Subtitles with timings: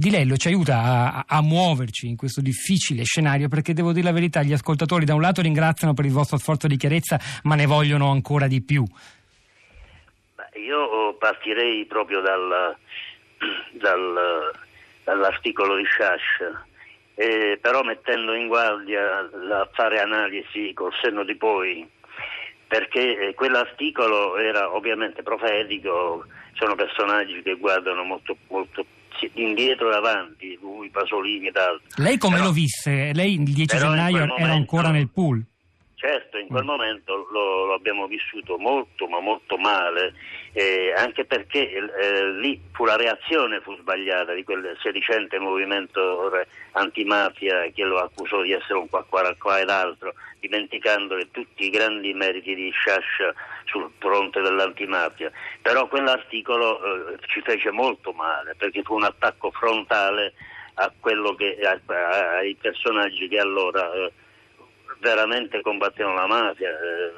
[0.00, 4.12] Di Lello ci aiuta a, a, muoverci in questo difficile scenario perché devo dire la
[4.12, 7.66] verità, gli ascoltatori da un lato ringraziano per il vostro sforzo di chiarezza ma ne
[7.66, 8.82] vogliono ancora di più.
[10.54, 12.74] Io partirei proprio dal,
[13.72, 14.50] dal,
[15.04, 16.64] dall'articolo di Sciascia,
[17.16, 21.86] eh, però mettendo in guardia a fare analisi col senno di poi,
[22.66, 26.24] perché eh, quell'articolo era ovviamente profetico,
[26.54, 28.86] sono personaggi che guardano molto, molto
[29.34, 32.02] indietro e avanti, lui, Pasolini ed altri.
[32.02, 33.12] Lei come però, lo visse?
[33.12, 35.42] Lei il 10 gennaio era momento, ancora nel pool?
[36.00, 36.66] Certo, in quel mm.
[36.66, 40.14] momento lo, lo, abbiamo vissuto molto, ma molto male,
[40.52, 46.32] eh, anche perché eh, lì fu la reazione fu sbagliata di quel sedicente movimento
[46.72, 50.09] antimafia che lo accusò di essere un qua, qua, qua ed altro,
[50.40, 53.32] dimenticando che tutti i grandi meriti di Sciascia
[53.64, 55.30] sul fronte dell'antimafia.
[55.62, 60.32] Però quell'articolo eh, ci fece molto male perché fu un attacco frontale
[60.74, 60.90] a
[61.36, 64.12] che, a, ai personaggi che allora eh,
[64.98, 67.12] veramente combattevano la mafia, eh,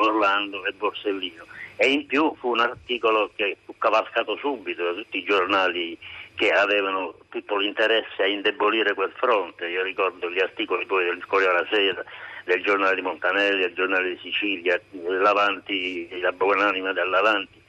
[0.00, 1.46] Orlando e Borsellino.
[1.76, 5.96] E in più fu un articolo che cavalcato subito da tutti i giornali
[6.34, 9.66] che avevano tutto l'interesse a indebolire quel fronte.
[9.68, 12.04] Io ricordo gli articoli poi del Corriere della Sera,
[12.44, 17.60] del giornale di Montanelli, del giornale di Sicilia, l'Avanti, la buonanima dell'Avanti.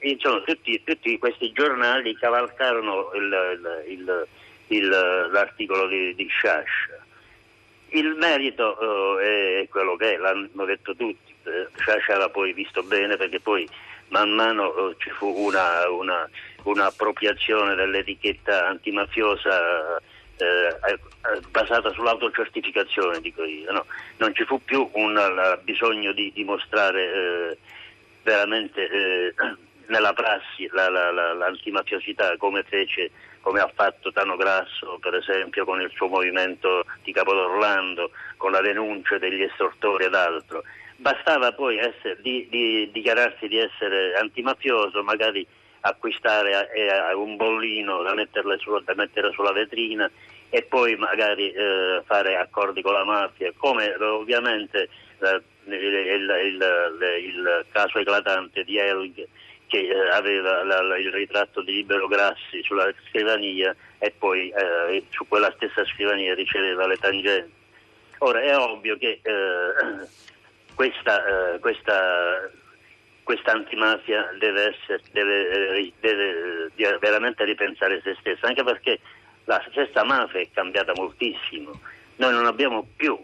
[0.00, 4.26] Insomma, tutti, tutti, questi giornali cavalcarono il, il,
[4.68, 7.04] il, l'articolo di, di Sciascia
[7.90, 12.82] il merito eh, è quello che è, l'hanno detto tutti, eh, Sciascia l'ha poi visto
[12.82, 13.68] bene perché poi
[14.16, 16.28] man mano eh, ci fu una, una,
[16.62, 19.98] un'appropriazione dell'etichetta antimafiosa
[20.38, 20.98] eh, eh,
[21.50, 23.70] basata sull'autocertificazione, dico io.
[23.72, 23.84] No?
[24.16, 27.58] Non ci fu più un bisogno di dimostrare eh,
[28.22, 29.34] veramente
[29.86, 35.64] nella prassi la, la, la, l'antimafiosità come fece come ha fatto Tano Grasso per esempio
[35.64, 40.64] con il suo movimento di Capodorlando, con la denuncia degli estortori ed altro.
[40.96, 45.46] Bastava poi essere, di, di, dichiararsi di essere antimafioso, magari
[45.80, 48.14] acquistare eh, un bollino da,
[48.58, 50.10] su, da, mettere sulla vetrina
[50.48, 54.88] e poi magari eh, fare accordi con la mafia, come ovviamente
[55.20, 59.26] eh, il, il, il, il, caso eclatante di Elg
[59.66, 65.04] che eh, aveva la, la, il ritratto di Libero Grassi sulla scrivania e poi eh,
[65.10, 67.52] su quella stessa scrivania riceveva le tangenti.
[68.18, 70.06] Ora è ovvio che eh,
[70.76, 72.50] questa, eh, questa,
[73.24, 75.48] questa, antimafia deve, essere, deve,
[75.78, 79.00] eh, deve eh, veramente ripensare se stessa, anche perché
[79.44, 81.80] la stessa mafia è cambiata moltissimo.
[82.16, 83.18] Noi non abbiamo più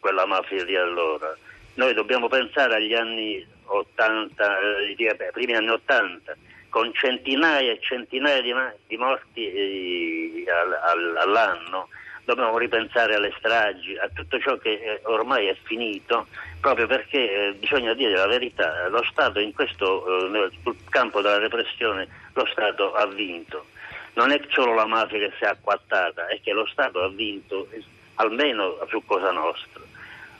[0.00, 1.36] quella mafia di allora.
[1.74, 6.34] Noi dobbiamo pensare agli anni 80, eh, primi anni 80,
[6.70, 8.54] con centinaia e centinaia di,
[8.86, 11.88] di morti eh, all, all, all'anno,
[12.26, 16.26] dobbiamo ripensare alle stragi, a tutto ciò che eh, ormai è finito,
[16.60, 21.38] proprio perché eh, bisogna dire la verità, lo Stato in questo, eh, sul campo della
[21.38, 23.66] repressione, lo Stato ha vinto.
[24.14, 27.68] Non è solo la mafia che si è acquattata, è che lo Stato ha vinto
[28.16, 29.82] almeno su Cosa Nostra.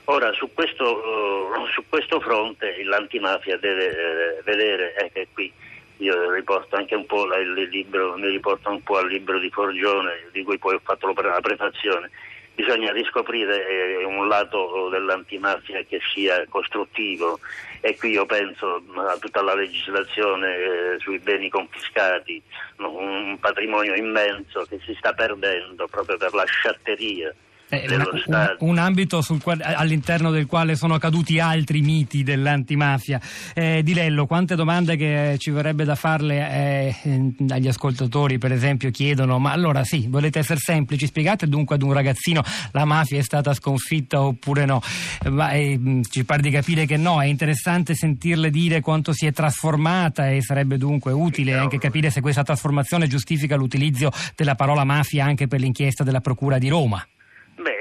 [0.05, 5.53] Ora, su questo, su questo fronte l'antimafia deve eh, vedere, eh, che qui
[5.97, 10.27] io riporto anche un po' il libro, mi riporto un po' al libro di Forgione,
[10.31, 12.09] di cui poi ho fatto la prefazione,
[12.53, 17.39] bisogna riscoprire eh, un lato dell'antimafia che sia costruttivo.
[17.81, 22.41] E qui io penso a tutta la legislazione eh, sui beni confiscati,
[22.77, 27.33] un patrimonio immenso che si sta perdendo proprio per la sciatteria
[27.69, 33.19] eh, un, un, ambito quale, all'interno del quale sono caduti altri miti dell'antimafia.
[33.53, 38.89] Eh, Di Lello, quante domande che ci vorrebbe da farle eh, agli ascoltatori, per esempio,
[38.91, 41.07] chiedono: ma allora sì, volete essere semplici?
[41.07, 42.41] Spiegate dunque ad un ragazzino
[42.71, 44.81] la mafia è stata sconfitta oppure no?
[45.29, 49.33] Ma, eh, ci pare di capire che no, è interessante sentirle dire quanto si è
[49.33, 55.25] trasformata e sarebbe dunque utile anche capire se questa trasformazione giustifica l'utilizzo della parola mafia
[55.25, 57.05] anche per l'inchiesta della Procura di Roma.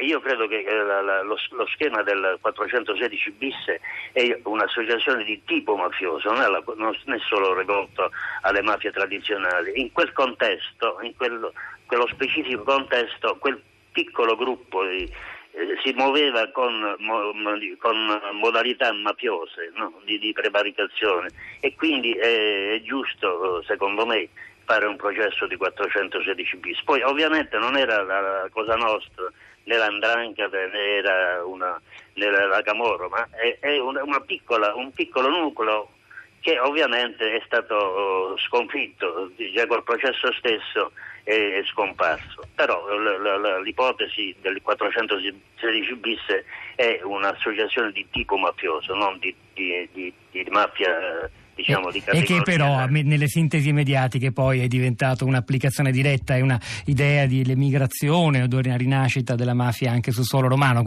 [0.06, 3.56] Beh, io credo che eh, la, la, lo, lo, schema del 416 bis
[4.12, 8.10] è un'associazione di tipo mafioso, non è, la, non è, solo rivolto
[8.42, 9.80] alle mafie tradizionali.
[9.80, 11.52] In quel contesto, in quello,
[11.86, 13.60] quello specifico contesto, quel
[13.90, 16.96] piccolo gruppo di, eh, si muoveva con,
[17.78, 20.00] con modalità mafiose no?
[20.04, 21.30] di, di, prevaricazione
[21.60, 24.28] e quindi è, è giusto, secondo me,
[24.64, 26.82] fare un processo di 416 bis.
[26.84, 29.32] Poi ovviamente non era la cosa nostra
[29.66, 31.80] né l'Andrangheta né era una,
[32.14, 35.90] né la Camorro, ma è, è una, una piccola, un piccolo nucleo
[36.40, 40.92] che ovviamente è stato oh, sconfitto, già col processo stesso
[41.24, 42.42] è, scomparso.
[42.54, 42.86] Però
[43.60, 46.20] l'ipotesi del 416 bis
[46.76, 52.42] è un'associazione di tipo mafioso, non di, di, di, di mafia diciamo, di E che
[52.42, 58.46] però nelle sintesi mediatiche poi è diventato un'applicazione diretta, è una idea di emigrazione o
[58.46, 60.84] di una rinascita della mafia anche sul suolo romano.